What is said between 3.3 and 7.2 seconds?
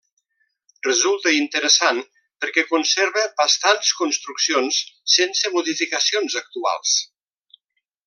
bastants construccions sense modificacions actuals.